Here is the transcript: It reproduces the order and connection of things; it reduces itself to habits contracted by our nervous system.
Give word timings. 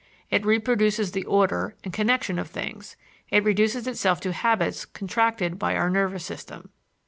It 0.31 0.47
reproduces 0.47 1.11
the 1.11 1.25
order 1.25 1.75
and 1.83 1.93
connection 1.93 2.39
of 2.39 2.49
things; 2.49 2.95
it 3.29 3.43
reduces 3.43 3.85
itself 3.85 4.19
to 4.21 4.33
habits 4.33 4.83
contracted 4.83 5.59
by 5.59 5.75
our 5.75 5.91
nervous 5.91 6.25
system. 6.25 6.71